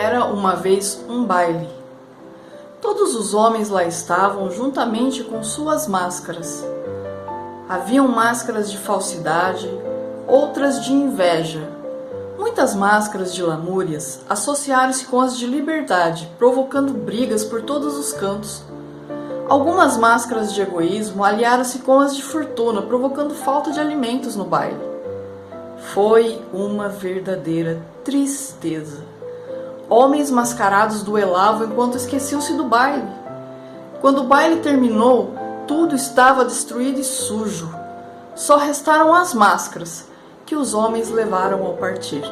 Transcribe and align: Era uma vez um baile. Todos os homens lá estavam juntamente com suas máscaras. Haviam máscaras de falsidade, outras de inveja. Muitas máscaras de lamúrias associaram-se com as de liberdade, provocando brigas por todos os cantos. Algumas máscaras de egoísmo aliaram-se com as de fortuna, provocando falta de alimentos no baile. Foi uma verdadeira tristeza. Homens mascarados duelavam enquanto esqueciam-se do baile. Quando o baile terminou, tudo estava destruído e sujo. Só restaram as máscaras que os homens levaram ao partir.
Era 0.00 0.26
uma 0.26 0.54
vez 0.54 1.04
um 1.08 1.24
baile. 1.24 1.68
Todos 2.80 3.16
os 3.16 3.34
homens 3.34 3.68
lá 3.68 3.82
estavam 3.82 4.48
juntamente 4.48 5.24
com 5.24 5.42
suas 5.42 5.88
máscaras. 5.88 6.64
Haviam 7.68 8.06
máscaras 8.06 8.70
de 8.70 8.78
falsidade, 8.78 9.68
outras 10.24 10.84
de 10.84 10.92
inveja. 10.92 11.68
Muitas 12.38 12.76
máscaras 12.76 13.34
de 13.34 13.42
lamúrias 13.42 14.20
associaram-se 14.28 15.04
com 15.06 15.20
as 15.20 15.36
de 15.36 15.48
liberdade, 15.48 16.30
provocando 16.38 16.92
brigas 16.92 17.42
por 17.42 17.62
todos 17.62 17.98
os 17.98 18.12
cantos. 18.12 18.62
Algumas 19.48 19.96
máscaras 19.96 20.54
de 20.54 20.60
egoísmo 20.60 21.24
aliaram-se 21.24 21.80
com 21.80 21.98
as 21.98 22.14
de 22.14 22.22
fortuna, 22.22 22.82
provocando 22.82 23.34
falta 23.34 23.72
de 23.72 23.80
alimentos 23.80 24.36
no 24.36 24.44
baile. 24.44 24.78
Foi 25.92 26.40
uma 26.52 26.88
verdadeira 26.88 27.82
tristeza. 28.04 29.17
Homens 29.88 30.30
mascarados 30.30 31.02
duelavam 31.02 31.68
enquanto 31.68 31.96
esqueciam-se 31.96 32.52
do 32.54 32.64
baile. 32.64 33.08
Quando 34.00 34.20
o 34.20 34.24
baile 34.24 34.60
terminou, 34.60 35.34
tudo 35.66 35.94
estava 35.94 36.44
destruído 36.44 37.00
e 37.00 37.04
sujo. 37.04 37.74
Só 38.34 38.56
restaram 38.56 39.14
as 39.14 39.32
máscaras 39.32 40.06
que 40.44 40.54
os 40.54 40.74
homens 40.74 41.08
levaram 41.08 41.64
ao 41.64 41.74
partir. 41.74 42.22